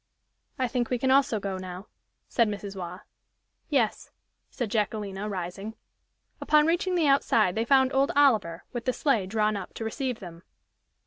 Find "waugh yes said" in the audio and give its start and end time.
2.75-4.71